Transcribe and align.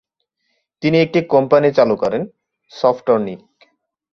তিনি 0.83 0.97
একটি 1.01 1.19
কোম্পানি 1.33 1.69
চালু 1.77 1.95
করেন 1.95 2.21
সফটরণিক। 2.71 3.41